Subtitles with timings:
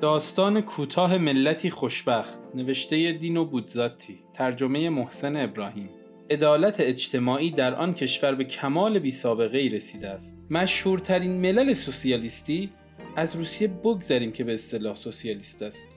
[0.00, 5.90] داستان کوتاه ملتی خوشبخت نوشته دینو بودزاتی ترجمه محسن ابراهیم.
[6.30, 10.36] عدالت اجتماعی در آن کشور به کمال بی سابقه ای رسیده است.
[10.50, 12.70] مشهورترین ملل سوسیالیستی
[13.16, 15.88] از روسیه بگذریم که به اصطلاح سوسیالیست است.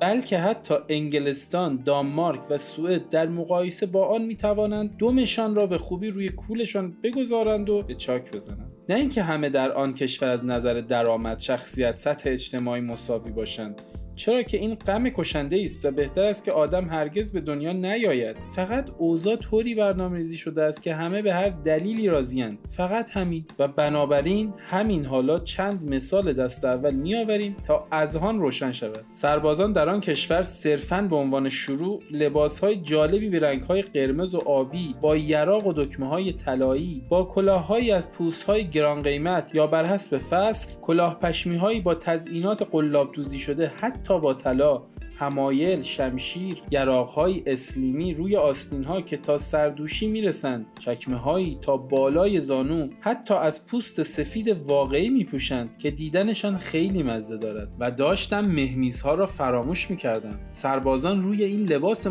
[0.00, 5.78] بلکه حتی انگلستان، دانمارک و سوئد در مقایسه با آن می توانند دومشان را به
[5.78, 8.72] خوبی روی کولشان بگذارند و به چاک بزنند.
[8.90, 13.82] نه اینکه همه در آن کشور از نظر درآمد شخصیت سطح اجتماعی مساوی باشند.
[14.16, 18.36] چرا که این غم کشنده است و بهتر است که آدم هرگز به دنیا نیاید.
[18.54, 23.68] فقط اوضاع طوری برنامه‌ریزی شده است که همه به هر دلیلی راضیند فقط همین و
[23.68, 29.04] بنابراین همین حالا چند مثال دست اول میآوریم تا اذهان روشن شود.
[29.12, 34.94] سربازان در آن کشور صرفا به عنوان شروع لباسهای جالبی به رنگهای قرمز و آبی
[35.00, 40.18] با یراق و دکمه های طلایی با کلاههایی از پوستهای گران قیمت یا بر حسب
[40.18, 44.82] فصل کلاه پشمیهایی با تزئینات قلاب دوزی شده حتی با طلا
[45.18, 52.88] همایل، شمشیر، یراقهای اسلیمی روی آستینها که تا سردوشی می‌رسند چکمه هایی تا بالای زانو
[53.00, 57.72] حتی از پوست سفید واقعی میپوشند که دیدنشان خیلی مزه دارد.
[57.78, 60.38] و داشتم مهمیزها را فراموش می‌کردم.
[60.50, 62.06] سربازان روی این لباس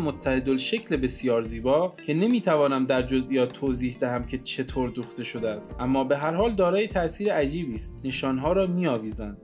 [0.56, 5.76] شکل بسیار زیبا که نمی‌توانم در جزئیات توضیح دهم که چطور دوخته شده است.
[5.80, 7.96] اما به هر حال دارای تاثیر عجیبی است.
[8.04, 9.38] نشانها را میآویزند.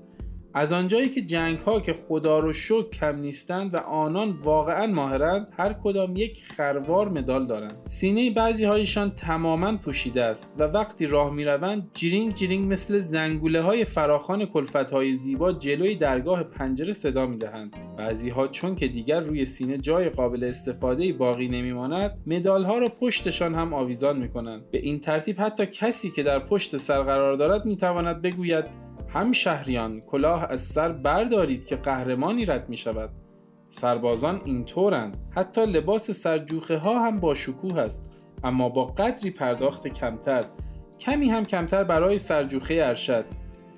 [0.57, 5.49] از آنجایی که جنگ ها که خدا رو شک کم نیستند و آنان واقعا ماهرند
[5.59, 7.75] هر کدام یک خروار مدال دارند.
[7.87, 13.61] سینه بعضی هایشان تماما پوشیده است و وقتی راه می روند جیرینگ جیرینگ مثل زنگوله
[13.63, 18.89] های فراخان کلفت های زیبا جلوی درگاه پنجره صدا می دهند بعضی ها چون که
[18.89, 24.19] دیگر روی سینه جای قابل استفاده باقی نمی ماند مدال ها را پشتشان هم آویزان
[24.19, 28.23] می کنند به این ترتیب حتی کسی که در پشت سر قرار دارد می تواند
[28.23, 33.11] بگوید هم شهریان کلاه از سر بردارید که قهرمانی رد می شود
[33.71, 35.17] سربازان اینطورند.
[35.31, 38.07] حتی لباس سرجوخه ها هم با شکوه است
[38.45, 40.45] اما با قدری پرداخت کمتر.
[40.99, 43.25] کمی هم کمتر برای سرجوخه ارشد.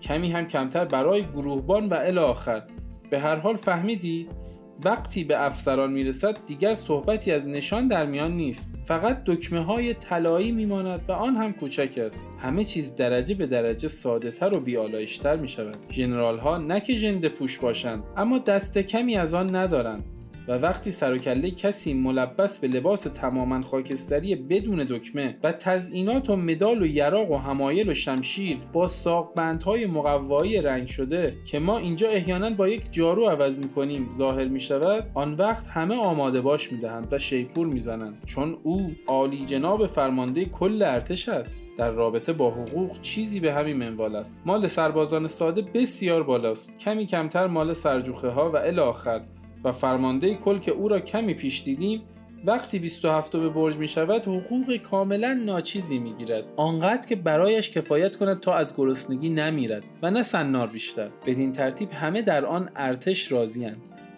[0.03, 2.63] کمی هم کمتر برای گروهبان و الی آخر
[3.11, 4.48] به هر حال فهمیدید؟
[4.85, 8.75] وقتی به افسران می‌رسد دیگر صحبتی از نشان در میان نیست.
[8.85, 12.27] فقط دکمه های طلایی میماند و آن هم کوچک است.
[12.39, 16.93] همه چیز درجه به درجه ساده تر و بیالایشتر می شود ژنرال ها نه که
[16.93, 20.05] ژنده پوش باشند اما دست کمی از آن ندارند.
[20.49, 26.31] و وقتی سر و کله کسی ملبس به لباس تماما خاکستری بدون دکمه و تزئینات
[26.31, 31.79] و مدال و یراق و همایل و شمشیر با ساقبندهای مقوایی رنگ شده که ما
[31.79, 37.09] اینجا احیانا با یک جارو عوض می‌کنیم ظاهر می‌شود آن وقت همه آماده باش می‌دهند
[37.13, 38.25] و شیپور می‌زنند.
[38.27, 41.63] چون او عالی جناب فرمانده کل ارتش است.
[41.79, 44.43] در رابطه با حقوق چیزی به همین منوال است.
[44.47, 46.79] مال سربازان ساده بسیار بالاست.
[46.79, 49.21] کمی کمتر مال سرجوخه ها و الی آخر.
[49.65, 52.03] و فرمانده کل که او را کمی پیش دیدیم
[52.45, 58.17] وقتی 27 به برج می شود حقوق کاملا ناچیزی می گیرد آنقدر که برایش کفایت
[58.17, 61.09] کند تا از گرسنگی نمیرد و نه سنار بیشتر.
[61.27, 63.77] بدین ترتیب همه در آن ارتش راضیند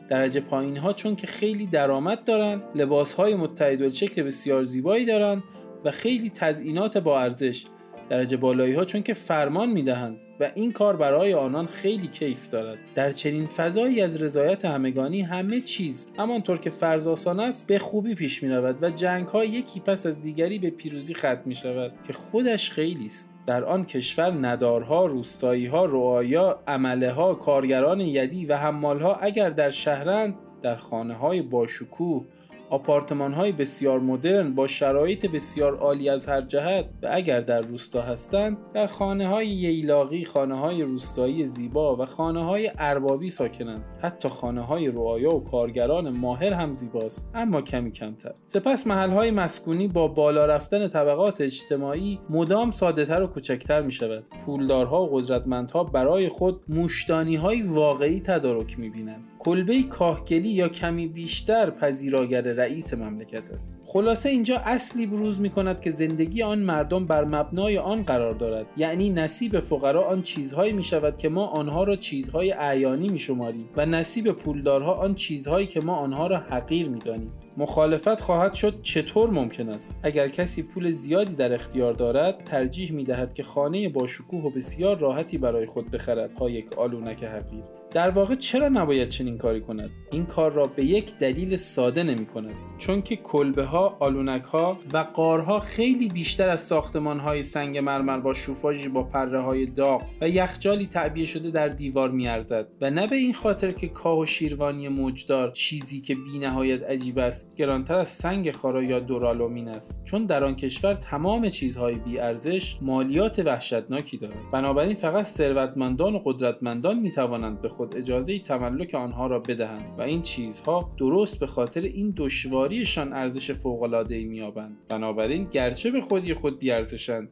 [0.08, 3.82] درجه پایین ها چون که خیلی درآمد دارند لباس های متحد
[4.18, 5.42] بسیار زیبایی دارند
[5.84, 7.64] و خیلی تزئینات با ارزش.
[8.10, 12.78] درجه بالایی ها چون که فرمان می‌دهند و این کار برای آنان خیلی کیف دارد.
[12.94, 18.14] در چنین فضایی از رضایت همگانی همه چیز همانطور که فرض آسان است به خوبی
[18.14, 21.92] پیش می رود و جنگ ها یکی پس از دیگری به پیروزی ختم می شود
[22.06, 23.30] که خودش خیلی است.
[23.46, 29.50] در آن کشور ندارها، روستایی ها، رعایا، عمله ها، کارگران یدی و حمال ها اگر
[29.50, 32.24] در شهرند در خانه های باشکوه
[32.70, 38.02] آپارتمان های بسیار مدرن با شرایط بسیار عالی از هر جهت و اگر در روستا
[38.02, 43.84] هستند در خانه های ییلاقی خانه های روستایی زیبا و خانه های اربابی ساکنند.
[44.02, 48.34] حتی خانه های رعایا و کارگران ماهر هم زیباست اما کمی کمتر.
[48.46, 54.24] سپس محل های مسکونی با بالا رفتن طبقات اجتماعی مدام ساده و کوچکتر می شود
[54.46, 61.06] پولدارها و قدرتمندها برای خود موشدانی های واقعی تدارک می بینند کلبه کاهگلی یا کمی
[61.06, 63.74] بیشتر پذیراگر رئیس مملکت است.
[63.86, 68.66] خلاصه اینجا اصلی بروز می کند که زندگی آن مردم بر مبنای آن قرار دارد.
[68.76, 73.68] یعنی نصیب فقرا آن چیزهایی می شود که ما آنها را چیزهای اعیانی می شماریم
[73.76, 78.82] و نصیب پولدارها آن چیزهایی که ما آنها را حقیر می دانیم مخالفت خواهد شد
[78.82, 83.88] چطور ممکن است؟ اگر کسی پول زیادی در اختیار دارد ترجیح می دهد که خانه
[83.88, 86.34] با شکوه و بسیار راحتی برای خود بخرد.
[86.34, 87.79] تا یک آلونک حقیر.
[87.92, 92.26] در واقع چرا نباید چنین کاری کند؟ این کار را به یک دلیل ساده نمی
[92.26, 92.54] کند.
[92.78, 98.20] چون که کلبه ها آلونک ها و قارها خیلی بیشتر از ساختمان های سنگ مرمر
[98.20, 102.68] با شوفاژی با پره های داغ و یخچالی تعبیه شده در دیوار میارزد.
[102.80, 107.18] و نه به این خاطر که کاه و شیروانی موجدار چیزی که بی نهایت عجیب
[107.18, 110.04] است گرانتر از سنگ خارا یا دورالومین است.
[110.04, 114.50] چون در آن کشور تمام چیزهای بی ارزش مالیات وحشتناکی دارد.
[114.52, 120.02] بنابراین فقط ثروتمندان و قدرتمندان می توانند به خود اجازه تملک آنها را بدهند و
[120.02, 126.58] این چیزها درست به خاطر این دشواریشان ارزش فوق‌العاده‌ای می‌یابند بنابراین گرچه به خودی خود
[126.58, 127.28] بیارزشند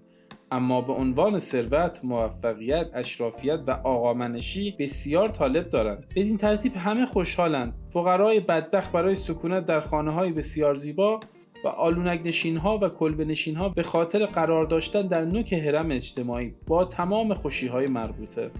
[0.50, 6.06] اما به عنوان ثروت، موفقیت، اشرافیت و آقامنشی بسیار طالب دارند.
[6.16, 7.74] بدین ترتیب همه خوشحالند.
[7.90, 11.20] فقرای بدبخت برای سکونت در خانه های بسیار زیبا
[11.64, 15.90] و آلونک نشین ها و کلبه نشین ها به خاطر قرار داشتن در نوک حرم
[15.90, 18.50] اجتماعی با تمام خوشی های مربوطه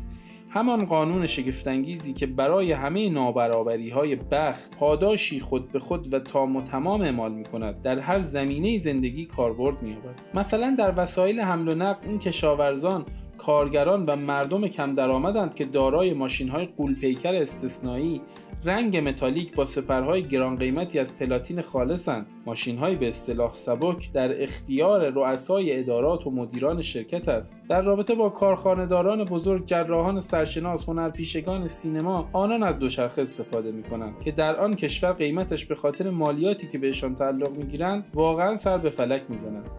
[0.50, 6.56] همان قانون شگفتانگیزی که برای همه نابرابری های بخت پاداشی خود به خود و تام
[6.56, 9.96] و تمام اعمال می کند در هر زمینه زندگی کاربرد می
[10.34, 13.04] مثلا در وسایل حمل و نقل این کشاورزان
[13.38, 18.20] کارگران و مردم کم درآمدند که دارای ماشین های قولپیکر استثنایی
[18.64, 25.10] رنگ متالیک با سپرهای گران قیمتی از پلاتین خالصند ماشین به اصطلاح سبک در اختیار
[25.10, 27.60] رؤسای ادارات و مدیران شرکت است.
[27.68, 34.20] در رابطه با کارخانهداران بزرگ جراحان سرشناس هنرپیشگان سینما آنان از دوچرخه استفاده می کنند
[34.24, 38.90] که در آن کشور قیمتش به خاطر مالیاتی که بهشان تعلق می‌گیرند واقعا سر به
[38.90, 39.70] فلک می‌زنند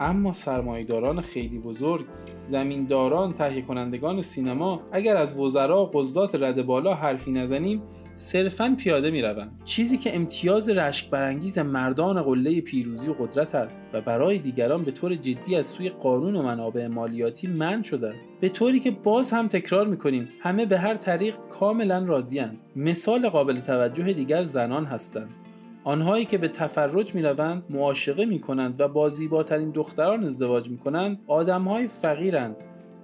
[0.00, 2.04] اما سرمایهداران خیلی بزرگ
[2.46, 7.82] زمینداران تهیه کنندگان سینما اگر از وزرا و قضات رد بالا حرفی نزنیم
[8.18, 9.60] صرفا پیاده می روند.
[9.64, 14.90] چیزی که امتیاز رشک برانگیز مردان قله پیروزی و قدرت است و برای دیگران به
[14.90, 18.32] طور جدی از سوی قانون و منابع مالیاتی منع شده است.
[18.40, 23.28] به طوری که باز هم تکرار می کنیم همه به هر طریق کاملا راضیند مثال
[23.28, 25.30] قابل توجه دیگر زنان هستند.
[25.84, 30.78] آنهایی که به تفرج می روند معاشقه می کنند و با زیباترین دختران ازدواج می
[30.78, 32.56] کنند آدمهای فقیرند.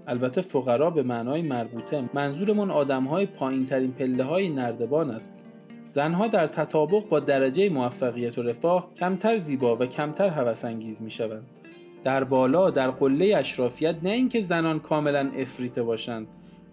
[0.06, 2.05] البته فقرا به معنای مربوطه.
[2.15, 5.45] منظورمون آدم های پایین ترین پله های نردبان است.
[5.89, 11.47] زنها در تطابق با درجه موفقیت و رفاه کمتر زیبا و کمتر هوسانگیز می شوند
[12.05, 16.27] در بالا در قله اشرافیت نه اینکه زنان کاملا افریته باشند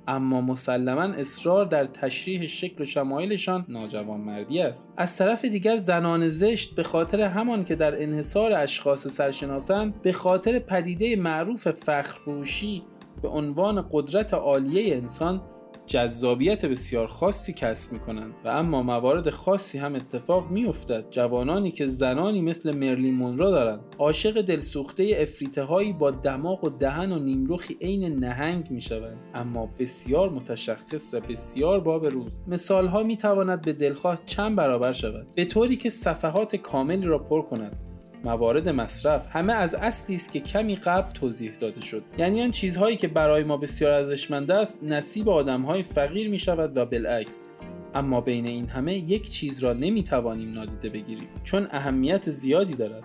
[0.07, 4.93] اما مسلما اصرار در تشریح شکل و شمایلشان ناجوانمردی است.
[4.97, 10.59] از طرف دیگر زنان زشت به خاطر همان که در انحصار اشخاص سرشناسند به خاطر
[10.59, 12.83] پدیده معروف فخر فروشی
[13.21, 15.41] به عنوان قدرت عالیه انسان
[15.85, 21.71] جذابیت بسیار خاصی کسب می کنند و اما موارد خاصی هم اتفاق می افتد جوانانی
[21.71, 27.19] که زنانی مثل مرلین مونرو دارند عاشق دلسوخته افریته هایی با دماغ و دهن و
[27.19, 32.43] نیمروخی عین نهنگ می شوند اما بسیار متشخص و بسیار باب روز.
[32.47, 35.27] مثال ها می تواند به دلخواه چند برابر شود.
[35.35, 37.90] به طوری که صفحات کاملی را پر کند.
[38.23, 42.03] موارد مصرف همه از اصلی است که کمی قبل توضیح داده شد.
[42.17, 46.85] یعنی آن چیزهایی که برای ما بسیار ارزشمند است نصیب آدمهای فقیر می شود و
[46.85, 47.43] بالعکس.
[47.95, 53.03] اما بین این همه یک چیز را نمی توانیم نادیده بگیریم چون اهمیت زیادی دارد.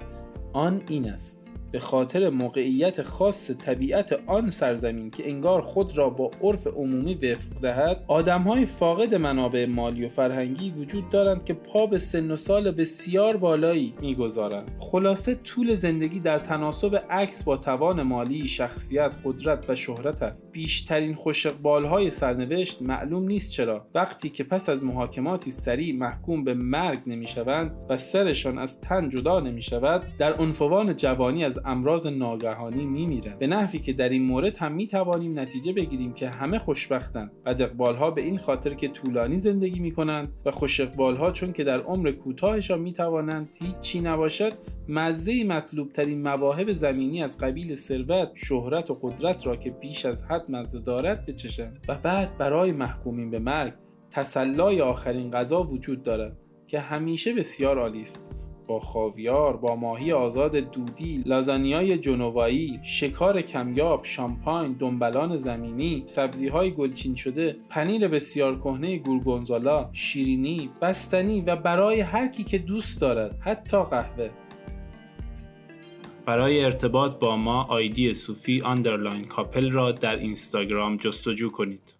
[0.52, 1.45] آن این است.
[1.72, 7.60] به خاطر موقعیت خاص طبیعت آن سرزمین که انگار خود را با عرف عمومی وفق
[7.62, 12.70] دهد آدمهای فاقد منابع مالی و فرهنگی وجود دارند که پا به سن و سال
[12.70, 14.70] بسیار بالایی می‌گذارند.
[14.78, 20.52] خلاصه طول زندگی در تناسب عکس با توان مالی شخصیت قدرت و شهرت است.
[20.52, 23.86] بیشترین خوشقبالهای سرنوشت معلوم نیست چرا.
[23.94, 29.40] وقتی که پس از محاکماتی سریع محکوم به مرگ نمی‌شوند و سرشان از تن جدا
[29.40, 33.38] نمی‌شود در عنفوان جوانی از امراض ناگهانی میمیرند.
[33.38, 38.10] به نحوی که در این مورد هم می‌توانیم نتیجه بگیریم که همه خوشبختند و ها
[38.10, 42.80] به این خاطر که طولانی زندگی می‌کنند و خوش ها چون که در عمر کوتاهشان
[42.80, 44.52] می‌توانند هیچی نباشد
[44.88, 50.24] مزه مطلوب ترین مواهب زمینی از قبیل ثروت شهرت و قدرت را که بیش از
[50.30, 53.72] حد مزه دارد بچشند و بعد برای محکومین به مرگ
[54.10, 56.36] تسلای آخرین غذا وجود دارد
[56.66, 58.35] که همیشه بسیار عالی است.
[58.66, 66.70] با خاویار با ماهی آزاد دودی لازانیای جنوایی شکار کمیاب شامپاین دنبلان زمینی سبزی های
[66.70, 73.38] گلچین شده پنیر بسیار کهنه گورگونزولا شیرینی بستنی و برای هر کی که دوست دارد
[73.40, 74.30] حتی قهوه.
[76.26, 81.95] برای ارتباط با ما آیدی صوفی underline couple را در اینستاگرام جستجو کنید.